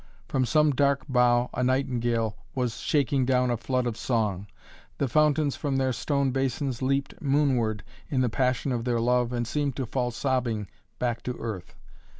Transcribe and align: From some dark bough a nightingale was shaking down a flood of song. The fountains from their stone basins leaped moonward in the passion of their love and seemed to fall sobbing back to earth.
From 0.27 0.45
some 0.47 0.71
dark 0.71 1.03
bough 1.07 1.51
a 1.53 1.63
nightingale 1.63 2.35
was 2.55 2.77
shaking 2.79 3.23
down 3.23 3.51
a 3.51 3.55
flood 3.55 3.85
of 3.85 3.95
song. 3.95 4.47
The 4.97 5.07
fountains 5.07 5.55
from 5.55 5.75
their 5.77 5.93
stone 5.93 6.31
basins 6.31 6.81
leaped 6.81 7.21
moonward 7.21 7.83
in 8.09 8.21
the 8.21 8.27
passion 8.27 8.71
of 8.71 8.83
their 8.83 8.99
love 8.99 9.31
and 9.31 9.45
seemed 9.47 9.75
to 9.75 9.85
fall 9.85 10.09
sobbing 10.09 10.67
back 10.97 11.21
to 11.21 11.35
earth. 11.37 11.75